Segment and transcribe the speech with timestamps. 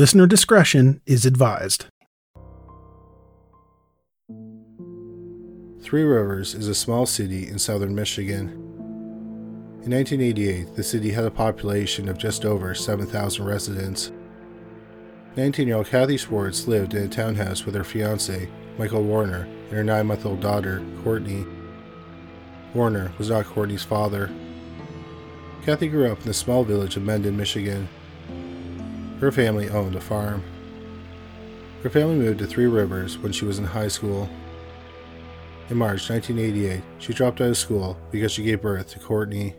[0.00, 1.84] Listener discretion is advised.
[5.82, 8.48] Three Rivers is a small city in southern Michigan.
[9.84, 14.10] In 1988, the city had a population of just over 7,000 residents.
[15.36, 19.72] 19 year old Cathy Swartz lived in a townhouse with her fiance, Michael Warner, and
[19.72, 21.44] her nine month old daughter, Courtney.
[22.72, 24.30] Warner was not Courtney's father.
[25.66, 27.86] Cathy grew up in the small village of Mendon, Michigan.
[29.20, 30.42] Her family owned a farm.
[31.82, 34.30] Her family moved to Three Rivers when she was in high school.
[35.68, 39.54] In March 1988, she dropped out of school because she gave birth to Courtney.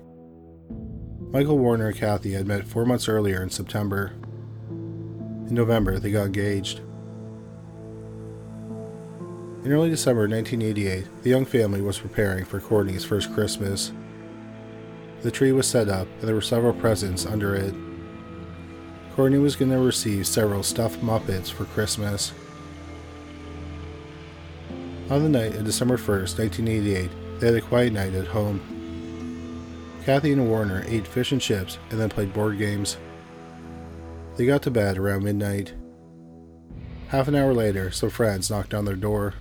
[1.30, 4.14] Michael Warner and Cathy had met four months earlier in September.
[4.70, 6.80] In November, they got engaged.
[9.64, 13.94] In early December 1988, the young family was preparing for Courtney's first Christmas.
[15.22, 17.76] The tree was set up, and there were several presents under it.
[19.22, 22.34] Courtney was going to receive several stuffed Muppets for Christmas.
[25.12, 28.60] On the night of December 1st, 1988, they had a quiet night at home.
[30.06, 32.98] Cathy and Warner ate fish and chips and then played board games.
[34.38, 35.76] They got to bed around midnight.
[37.10, 39.36] Half an hour later, some friends knocked on their door.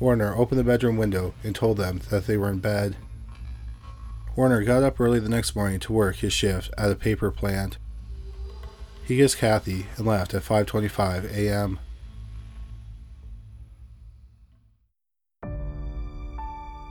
[0.00, 2.96] Warner opened the bedroom window and told them that they were in bed.
[4.34, 7.78] Warner got up early the next morning to work his shift at a paper plant.
[9.04, 11.78] He kissed Cathy and left at 5:25 a.m.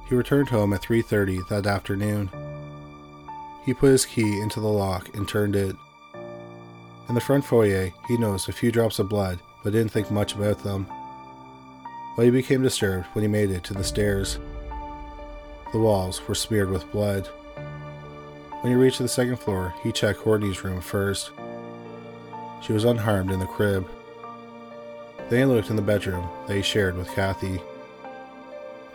[0.10, 2.30] He returned home at 3:30 that afternoon.
[3.64, 5.76] He put his key into the lock and turned it.
[7.08, 10.34] In the front foyer, he noticed a few drops of blood, but didn't think much
[10.34, 10.88] about them.
[12.16, 14.40] But he became disturbed when he made it to the stairs.
[15.72, 17.28] The walls were smeared with blood.
[18.62, 21.32] When he reached the second floor, he checked Courtney's room first.
[22.62, 23.90] She was unharmed in the crib.
[25.30, 27.62] They looked in the bedroom they shared with Cathy.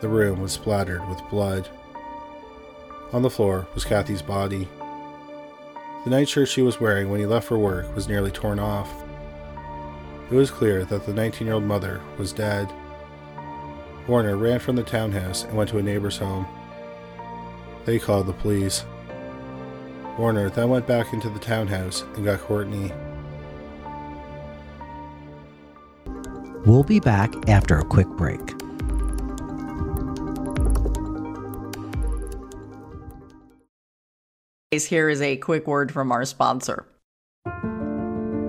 [0.01, 1.69] The room was splattered with blood.
[3.13, 4.69] On the floor was Cathy's body.
[6.05, 8.93] The nightshirt she was wearing when he left for work was nearly torn off.
[10.31, 12.71] It was clear that the 19 year old mother was dead.
[14.07, 16.47] Warner ran from the townhouse and went to a neighbor's home.
[17.85, 18.85] They called the police.
[20.19, 22.93] Warner then went back into the townhouse and got Courtney.
[26.67, 28.41] We'll be back after a quick break.
[34.73, 36.87] Here is a quick word from our sponsor.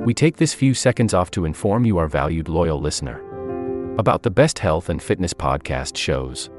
[0.06, 3.22] We take this few seconds off to inform you, our valued loyal listener,
[3.98, 6.50] about the best health and fitness podcast shows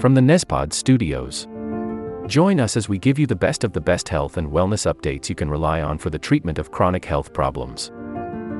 [0.00, 1.46] from the Nezpod studios.
[2.26, 5.28] Join us as we give you the best of the best health and wellness updates
[5.28, 7.92] you can rely on for the treatment of chronic health problems.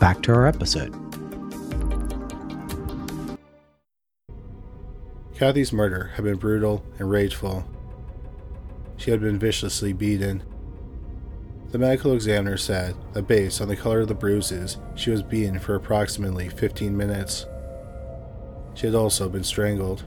[0.00, 0.94] back to our episode.
[5.34, 7.64] Cathy's murder had been brutal and rageful.
[8.96, 10.42] She had been viciously beaten.
[11.70, 15.58] The medical examiner said that based on the color of the bruises, she was beaten
[15.58, 17.46] for approximately 15 minutes.
[18.74, 20.04] She had also been strangled.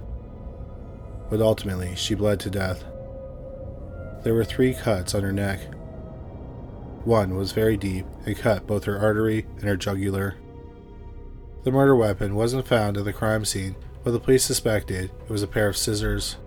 [1.30, 2.84] But ultimately, she bled to death.
[4.24, 5.62] There were three cuts on her neck.
[7.04, 10.36] One was very deep and cut both her artery and her jugular.
[11.64, 15.44] The murder weapon wasn't found at the crime scene, but the police suspected it was
[15.44, 16.38] a pair of scissors.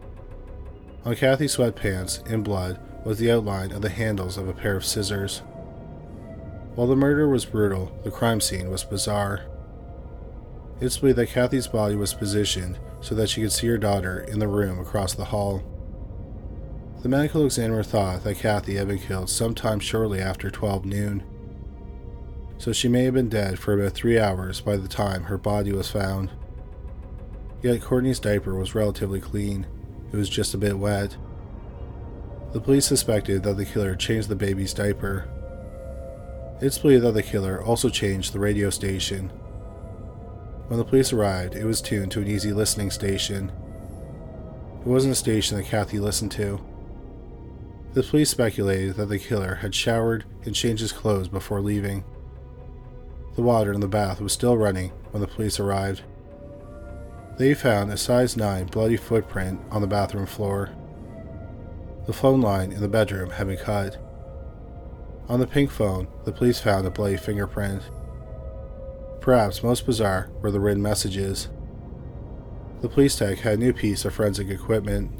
[1.05, 4.85] On Cathy's sweatpants, in blood, was the outline of the handles of a pair of
[4.85, 5.43] scissors.
[6.75, 9.47] While the murder was brutal, the crime scene was bizarre.
[10.81, 14.39] It's believed that Cathy's body was positioned so that she could see her daughter in
[14.39, 15.63] the room across the hall.
[17.07, 21.23] The medical examiner thought that Cathy had been killed sometime shortly after 12 noon,
[22.59, 25.71] so she may have been dead for about three hours by the time her body
[25.71, 26.33] was found.
[27.63, 29.69] Yet Courtney's diaper was relatively clean,
[30.13, 31.17] it was just a bit wet.
[32.53, 35.29] The police suspected that the killer changed the baby's diaper.
[36.61, 39.29] It's believed that the killer also changed the radio station.
[40.67, 43.53] When the police arrived, it was tuned to an easy listening station.
[44.81, 46.61] It wasn't a station that Cathy listened to.
[47.97, 52.05] The police speculated that the killer had showered and changed his clothes before leaving.
[53.37, 56.03] The water in the bath was still running when the police arrived.
[57.39, 60.69] They found a size 9 bloody footprint on the bathroom floor.
[62.07, 63.97] The phone line in the bedroom had been cut.
[65.31, 67.81] On the pink phone, the police found a bloody fingerprint.
[69.23, 71.49] Perhaps most bizarre were the written messages.
[72.83, 75.19] The police tech had a new piece of forensic equipment.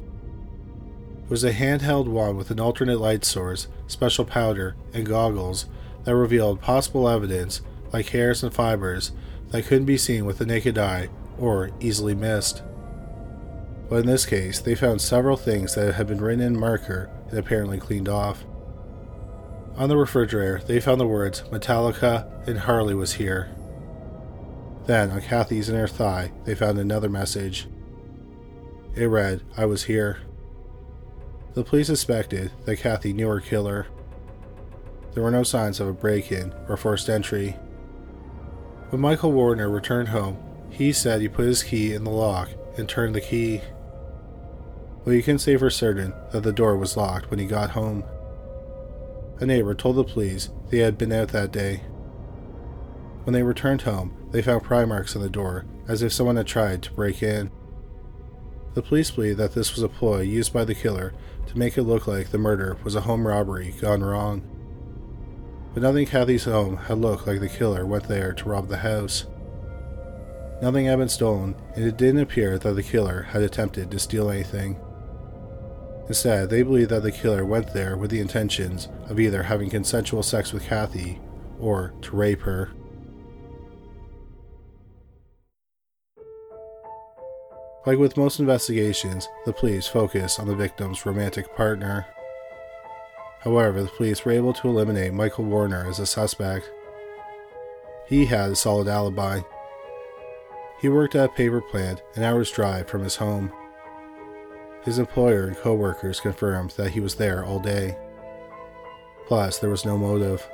[1.29, 5.67] Was a handheld wand with an alternate light source, special powder, and goggles
[6.05, 7.63] that revealed possible evidence,
[7.93, 9.11] like hairs and fibers,
[9.51, 11.09] that couldn't be seen with the naked eye
[11.39, 12.63] or easily missed.
[13.89, 17.39] But in this case, they found several things that had been written in marker and
[17.39, 18.45] apparently cleaned off.
[19.77, 23.51] On the refrigerator, they found the words Metallica and Harley was here.
[24.87, 27.67] Then, on Cathy's inner thigh, they found another message.
[28.95, 30.19] It read, I was here.
[31.57, 33.87] The police suspected that Cathy knew her killer.
[35.15, 37.53] There were no signs of a break in or forced entry.
[38.91, 40.37] When Michael Warner returned home,
[40.69, 43.63] he said he put his key in the lock and turned the key.
[45.03, 48.05] Well, you can say for certain that the door was locked when he got home.
[49.41, 51.85] A neighbor told the police they had been out that day.
[53.25, 56.47] When they returned home, they found pry marks on the door, as if someone had
[56.47, 57.51] tried to break in.
[58.77, 61.15] The police believe that this was a ploy used by the killer
[61.47, 64.43] to make it look like the murder was a home robbery gone wrong.
[65.73, 68.77] But nothing in Cathy's home had looked like the killer went there to rob the
[68.77, 69.25] house.
[70.61, 74.29] Nothing had been stolen, and it didn't appear that the killer had attempted to steal
[74.29, 74.79] anything.
[76.09, 80.23] Instead, they believe that the killer went there with the intentions of either having consensual
[80.23, 81.19] sex with Cathy
[81.59, 82.73] or to rape her.
[87.87, 92.07] Like with most investigations, the police focus on the victim's romantic partner.
[93.41, 96.71] However, the police were able to eliminate Michael Warner as a suspect.
[98.09, 99.41] He had a solid alibi
[100.79, 103.53] he worked at a paper plant an hour's drive from his home.
[104.85, 107.97] His employer and co-workers confirmed that he was there all day.
[109.27, 110.49] Plus, there was no motive.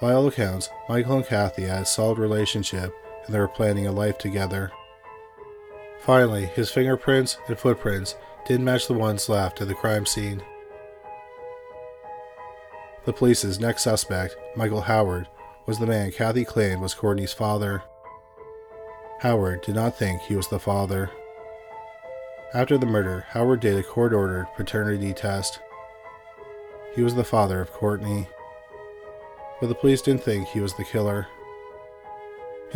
[0.00, 2.92] By all accounts, Michael and Cathy had a solid relationship
[3.24, 4.72] and they were planning a life together.
[6.00, 10.42] Finally, his fingerprints and footprints didn't match the ones left at the crime scene.
[13.04, 15.28] The police's next suspect, Michael Howard,
[15.66, 17.82] was the man Cathy claimed was Courtney's father.
[19.20, 21.10] Howard did not think he was the father.
[22.54, 25.60] After the murder, Howard did a court ordered paternity test.
[26.94, 28.28] He was the father of Courtney.
[29.60, 31.26] But the police didn't think he was the killer.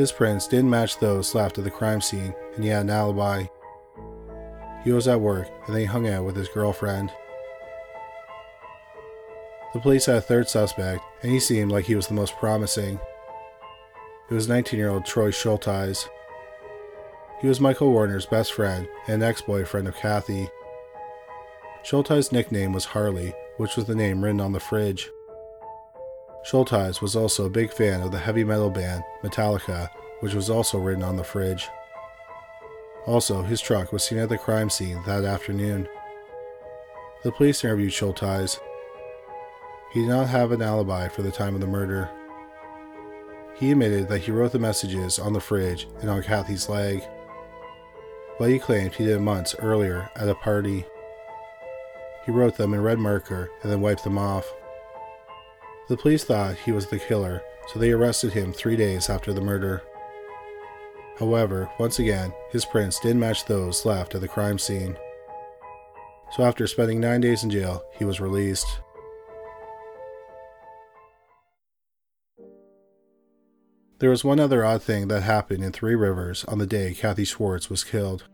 [0.00, 3.44] His prints didn't match those left at the crime scene, and he had an alibi.
[4.82, 7.12] He was at work and he hung out with his girlfriend.
[9.74, 12.98] The police had a third suspect, and he seemed like he was the most promising.
[14.30, 16.08] It was 19 year old Troy Schulteis.
[17.42, 20.48] He was Michael Warner's best friend and ex boyfriend of Cathy.
[21.84, 25.10] Schulteis' nickname was Harley, which was the name written on the fridge.
[26.44, 30.78] Schulteis was also a big fan of the heavy metal band Metallica, which was also
[30.78, 31.68] written on the fridge.
[33.06, 35.88] Also, his truck was seen at the crime scene that afternoon.
[37.24, 38.58] The police interviewed Schulteis.
[39.92, 42.08] He did not have an alibi for the time of the murder.
[43.56, 47.02] he admitted that he wrote the messages on the fridge and on Cathy's leg.
[48.38, 50.86] But he claimed he did months earlier at a party.
[52.24, 54.50] He wrote them in red marker and then wiped them off.
[55.90, 59.40] The police thought he was the killer, so they arrested him three days after the
[59.40, 59.82] murder.
[61.18, 64.96] However, once again, his prints didn't match those left at the crime scene.
[66.30, 68.68] So after spending nine days in jail, he was released.
[73.98, 77.24] There was one other odd thing that happened in Three Rivers on the day Cathy
[77.24, 78.28] Swartz was killed.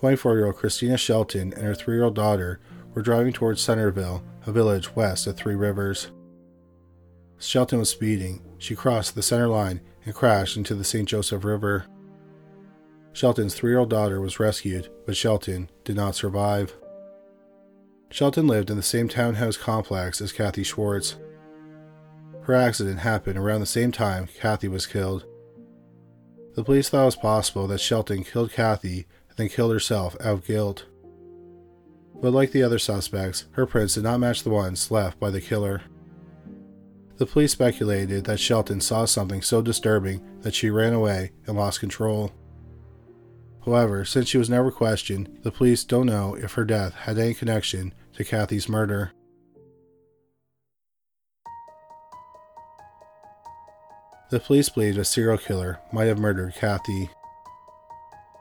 [0.00, 2.60] 24 year old Christina Shelton and her three year old daughter
[2.92, 6.10] were driving towards Centerville, a village west of Three Rivers.
[7.38, 8.42] Shelton was speeding.
[8.58, 11.08] She crossed the center line and crashed into the St.
[11.08, 11.86] Joseph River.
[13.12, 16.74] Shelton's three year old daughter was rescued, but Shelton did not survive.
[18.10, 21.16] Shelton lived in the same townhouse complex as Cathy Swartz.
[22.42, 25.24] Her accident happened around the same time Cathy was killed.
[26.54, 30.26] The police thought it was possible that Shelton killed Cathy and then killed herself out
[30.26, 30.86] of guilt.
[32.22, 35.40] But like the other suspects, her prints did not match the ones left by the
[35.40, 35.82] killer.
[37.18, 41.80] The police speculated that Shelton saw something so disturbing that she ran away and lost
[41.80, 42.30] control.
[43.64, 47.32] However, since she was never questioned, the police don't know if her death had any
[47.32, 49.12] connection to Cathy's murder.
[54.30, 57.10] The police believe a serial killer might have murdered Cathy.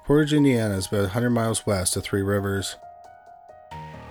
[0.03, 2.75] Portage, Indiana is about 100 miles west of Three Rivers.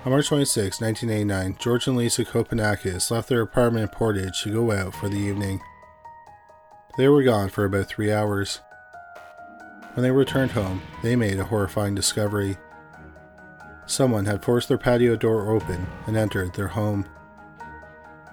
[0.04, 4.70] On March 26, 1989, George and Lisa Kopanakis left their apartment in Portage to go
[4.70, 5.62] out for the evening.
[6.99, 8.61] They were gone for about three hours.
[9.94, 12.58] When they returned home, they made a horrifying discovery.
[13.87, 17.06] Someone had forced their patio door open and entered their home.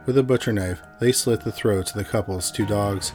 [0.06, 3.14] With a butcher knife, they slit the throats of the couple's two dogs.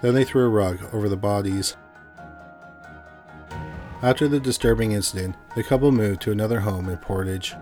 [0.00, 1.76] Then they threw a rug over the bodies.
[4.00, 7.56] After the disturbing incident, the couple moved to another home in Portage.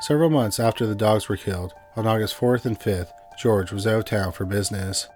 [0.00, 3.98] Several months after the dogs were killed, on August 4th and 5th, George was out
[3.98, 5.08] of town for business.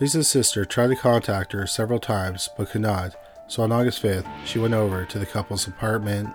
[0.00, 3.14] Lisa's sister tried to contact her several times but could not,
[3.46, 6.30] so on August 5th, she went over to the couple's apartment.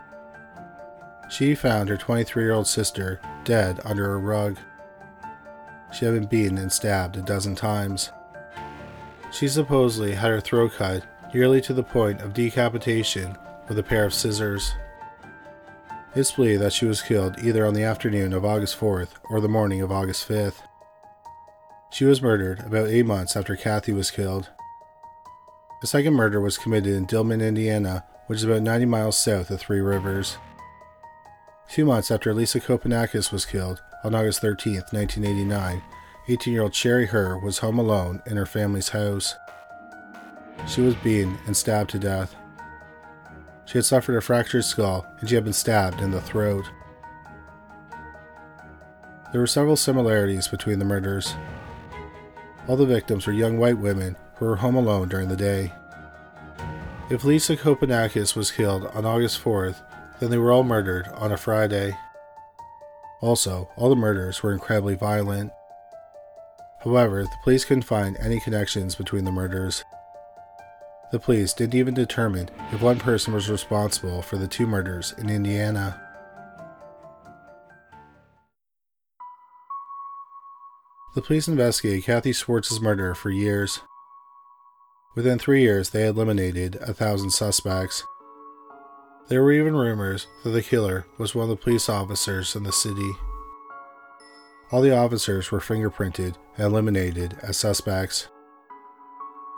[1.32, 4.60] She found her 23 year old sister dead under a rug.
[5.91, 8.12] She had been beaten and stabbed a dozen times.
[9.32, 11.03] She supposedly had her throat cut
[11.34, 14.74] nearly to the point of decapitation with a pair of scissors.
[16.15, 19.48] It's believed that she was killed either on the afternoon of August 4th or the
[19.48, 20.62] morning of August 5th.
[21.91, 24.50] She was murdered about eight months after Cathy was killed.
[25.81, 29.60] The second murder was committed in Dillman, Indiana, which is about 90 miles south of
[29.60, 30.38] Three Rivers.
[31.69, 35.81] Two months after Lisa Kopanakis was killed, on August 13, 1989,
[36.29, 39.36] 18 year old Sherry Herr was home alone in her family's house.
[40.65, 42.35] She was beaten and stabbed to death.
[43.65, 46.65] She had suffered a fractured skull and she had been stabbed in the throat.
[49.31, 51.35] There were several similarities between the murders.
[52.67, 55.73] All the victims were young white women who were home alone during the day.
[57.09, 59.81] If Lisa Kopanakis was killed on August 4th,
[60.19, 61.97] then they were all murdered on a Friday.
[63.21, 65.51] Also, all the murders were incredibly violent.
[66.83, 69.83] However, the police couldn't find any connections between the murders.
[71.11, 75.29] The police didn't even determine if one person was responsible for the two murders in
[75.29, 76.01] Indiana.
[81.15, 83.79] The police investigated Cathy Swartz's murder for years.
[85.15, 88.03] Within three years, they eliminated a thousand suspects.
[89.29, 92.71] There were even rumors that the killer was one of the police officers in the
[92.71, 93.11] city.
[94.71, 98.27] All the officers were fingerprinted and eliminated as suspects.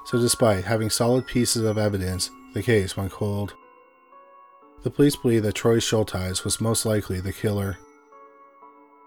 [0.10, 3.54] So, despite having solid pieces of evidence, the case went cold.
[4.82, 7.78] The police believe that Troy Schulteis was most likely the killer.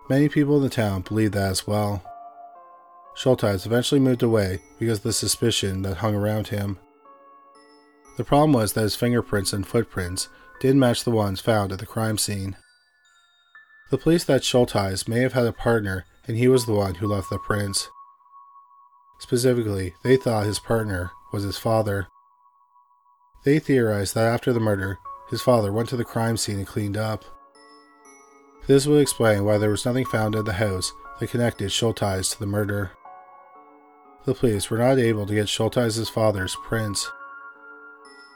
[0.09, 2.04] Many people in the town believed that as well.
[3.16, 6.78] Schulteis eventually moved away because of the suspicion that hung around him.
[8.16, 10.28] The problem was that his fingerprints and footprints
[10.61, 12.54] did match the ones found at the crime scene.
[13.90, 17.09] The police thought Schulteis may have had a partner and he was the one who
[17.09, 17.88] left the prints.
[19.23, 22.09] Specifically, they thought his partner was his father.
[23.45, 24.99] They theorized that after the murder,
[25.31, 27.25] his father went to the crime scene and cleaned up.
[28.67, 32.41] This would explain why there was nothing found at the house that connected Schulteis to
[32.41, 32.91] the murder.
[34.25, 37.09] The police were not able to get Schulteis' father's prints.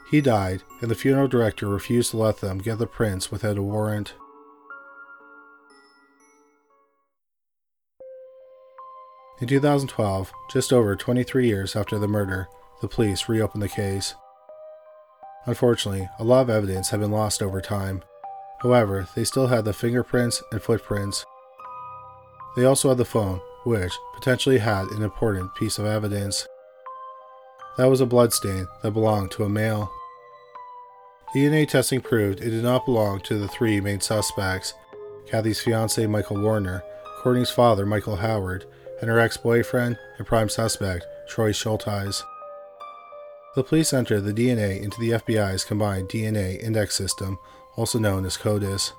[0.09, 3.61] He died, and the funeral director refused to let them get the prints without a
[3.61, 4.13] warrant.
[9.39, 12.47] In 2012, just over 23 years after the murder,
[12.81, 14.15] the police reopened the case.
[15.45, 18.01] Unfortunately, a lot of evidence had been lost over time.
[18.63, 21.23] However, they still had the fingerprints and footprints.
[22.55, 26.47] They also had the phone, which potentially had an important piece of evidence.
[27.77, 29.91] That was a bloodstain that belonged to a male.
[31.35, 34.73] DNA testing proved it did not belong to the three main suspects
[35.27, 36.81] Cathy's fiance Michael Warner,
[37.21, 38.65] Courtney's father Michael Howard,
[39.01, 42.23] and her ex boyfriend and prime suspect Troy Schulteis.
[43.55, 47.39] The police entered the DNA into the FBI's combined DNA index system,
[47.75, 48.93] also known as CODIS.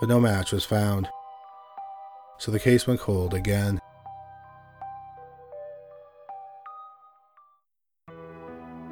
[0.00, 1.08] But no match was found.
[2.38, 3.80] So the case went cold again.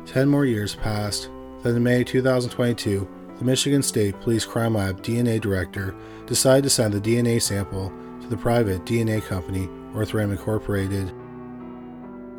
[0.06, 1.30] Ten more years passed.
[1.62, 3.08] Then in May 2022,
[3.38, 5.94] the Michigan State Police Crime Lab DNA director
[6.26, 7.92] decided to send the DNA sample
[8.28, 11.12] the private DNA company Othram Incorporated.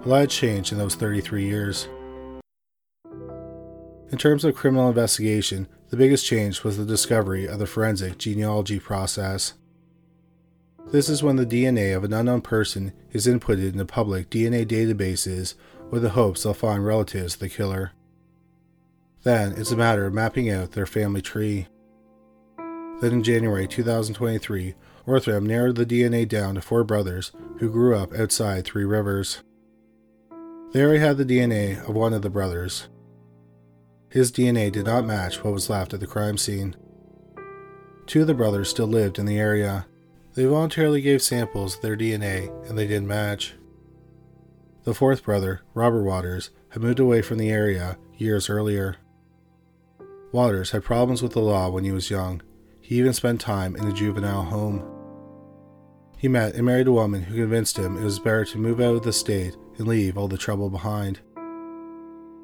[0.05, 1.87] A lot changed in those 33 years.
[4.11, 8.79] In terms of criminal investigation, the biggest change was the discovery of the forensic genealogy
[8.79, 9.53] process.
[10.91, 15.55] This is when the DNA of an unknown person is inputted into public DNA databases
[15.89, 17.91] with the hopes they'll find relatives of the killer.
[19.23, 21.67] Then it's a matter of mapping out their family tree.
[23.01, 24.75] Then in January 2023,
[25.09, 29.43] Othram narrowed the DNA down to four brothers who grew up outside Three Rivers.
[30.71, 32.89] They already had the DNA of one of the brothers.
[34.09, 36.75] His DNA did not match what was left at the crime scene.
[38.05, 39.87] Two of the brothers still lived in the area.
[40.35, 43.55] They voluntarily gave samples of their DNA and they didn't match.
[44.83, 48.97] The fourth brother, Robert Waters, had moved away from the area years earlier.
[50.31, 52.41] Waters had problems with the law when he was young.
[52.79, 54.98] He even spent time in a juvenile home.
[56.19, 58.95] He met and married a woman who convinced him it was better to move out
[58.95, 61.21] of the state and leave all the trouble behind.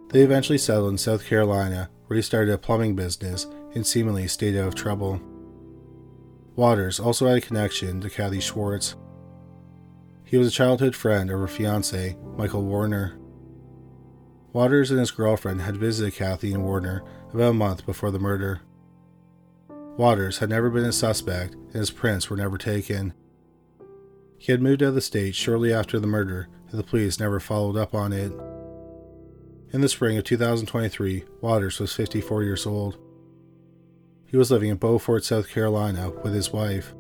[0.10, 4.56] They eventually settled in South Carolina, where he started a plumbing business and seemingly stayed
[4.56, 5.20] out of trouble.
[6.56, 8.96] Waters also had a connection to Cathy Swartz.
[10.24, 13.20] He was a childhood friend of her fiance, Michael Warner.
[14.54, 18.62] Waters and his girlfriend had visited Cathy and Warner about a month before the murder.
[19.98, 23.14] Waters had never been a suspect, and his prints were never taken.
[24.46, 27.40] He had moved out of the state shortly after the murder, and the police never
[27.40, 28.32] followed up on it.
[29.74, 33.00] In the spring of 2023, Waters was 54 years old.
[34.28, 36.94] He was living in Beaufort, South Carolina, with his wife.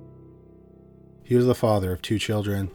[1.23, 2.71] He was the father of two children.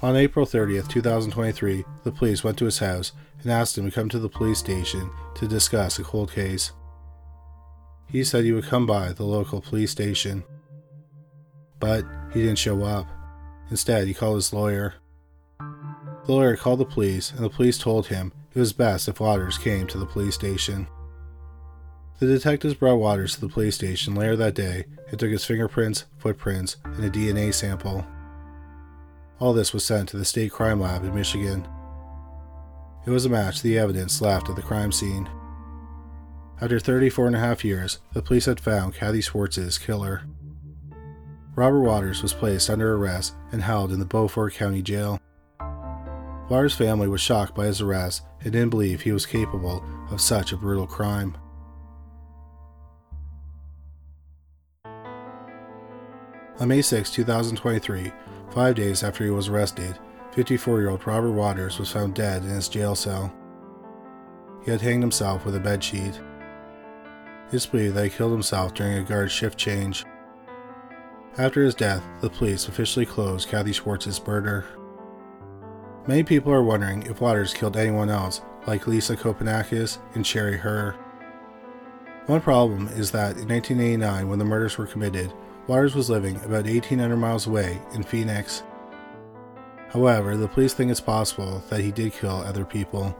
[0.00, 3.10] On April 30th, 2023, the police went to his house
[3.42, 6.70] and asked him to come to the police station to discuss a cold case.
[8.08, 10.44] He said he would come by the local police station.
[11.78, 13.06] But he didn't show up.
[13.70, 14.94] Instead, he called his lawyer.
[15.58, 19.58] The lawyer called the police, and the police told him it was best if Waters
[19.58, 20.88] came to the police station.
[22.18, 26.06] The detectives brought Waters to the police station later that day and took his fingerprints,
[26.16, 28.04] footprints, and a DNA sample.
[29.38, 31.68] All this was sent to the state crime lab in Michigan.
[33.06, 35.28] It was a match the evidence left at the crime scene.
[36.60, 40.22] After 34 and a half years, the police had found Cathy Swartz's killer.
[41.54, 45.20] Robert Waters was placed under arrest and held in the Beaufort County Jail.
[46.48, 50.52] Waters' family was shocked by his arrest and didn't believe he was capable of such
[50.52, 51.36] a brutal crime.
[56.58, 58.12] On May 6, 2023,
[58.50, 59.98] Five days after he was arrested,
[60.32, 63.32] 54 year old Robert Waters was found dead in his jail cell.
[64.64, 66.18] He had hanged himself with a bedsheet.
[67.48, 70.04] It is believed that he killed himself during a guard shift change.
[71.38, 74.66] After his death, the police officially closed Cathy Swartz's murder.
[76.06, 80.92] Many people are wondering if Waters killed anyone else, like Lisa Kopanakis and Sherry Herr.
[82.26, 85.32] One problem is that in 1989, when the murders were committed,
[85.66, 88.62] Waters was living about 1,800 miles away in Phoenix.
[89.88, 93.16] However, the police think it's possible that he did kill other people.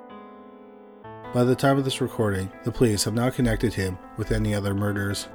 [1.35, 4.75] By the time of this recording, the police have not connected him with any other
[4.75, 5.29] murders.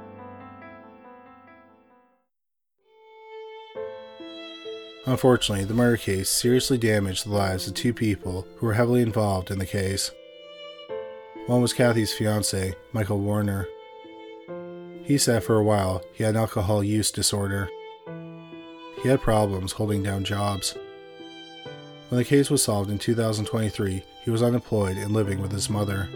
[5.06, 9.50] Unfortunately, the murder case seriously damaged the lives of two people who were heavily involved
[9.50, 10.10] in the case.
[11.46, 13.68] One was Cathy's fiance, Michael Warner,
[15.04, 17.68] he said for a while he had an alcohol use disorder.
[19.02, 20.74] He had problems holding down jobs.
[22.08, 26.08] When the case was solved in 2023, he was unemployed and living with his mother.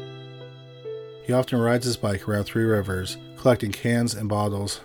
[1.24, 4.80] He often rides his bike around Three Rivers, collecting cans and bottles.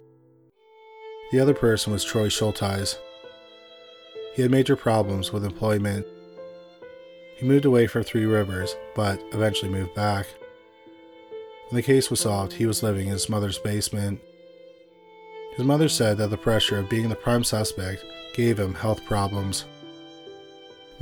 [1.31, 2.97] The other person was Troy Schulteis.
[4.35, 6.05] He had major problems with employment.
[7.37, 10.27] He moved away from Three Rivers, but eventually moved back.
[11.69, 14.21] When the case was solved, he was living in his mother's basement.
[15.55, 19.65] His mother said that the pressure of being the prime suspect gave him health problems.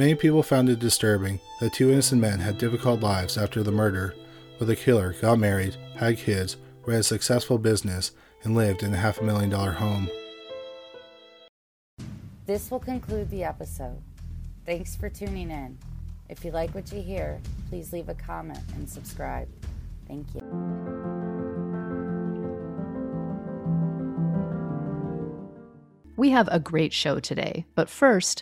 [0.01, 4.15] Many people found it disturbing that two innocent men had difficult lives after the murder,
[4.57, 8.11] but the killer got married, had kids, ran a successful business,
[8.41, 10.09] and lived in a half a million dollar home.
[12.47, 14.01] This will conclude the episode.
[14.65, 15.77] Thanks for tuning in.
[16.29, 19.47] If you like what you hear, please leave a comment and subscribe.
[20.07, 20.41] Thank you.
[26.17, 28.41] We have a great show today, but first,